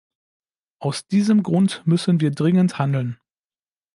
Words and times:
Aus 0.79 1.05
diesem 1.05 1.43
Grund 1.43 1.83
müssen 1.85 2.21
wir 2.21 2.31
dringend 2.31 2.79
handeln. 2.79 3.19